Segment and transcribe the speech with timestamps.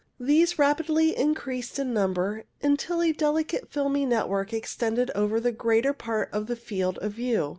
[0.19, 5.93] These rapidly increased in num ber, until a delicate filmy network extended over the greater
[5.93, 7.49] part of the field of view.